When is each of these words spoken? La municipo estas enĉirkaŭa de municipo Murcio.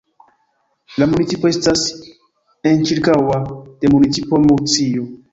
La 1.01 1.07
municipo 1.09 1.49
estas 1.49 1.83
enĉirkaŭa 2.69 3.37
de 3.83 3.93
municipo 3.97 4.41
Murcio. 4.47 5.05